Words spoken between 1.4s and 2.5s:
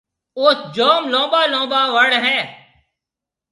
لُمٻا وڻ هيَ۔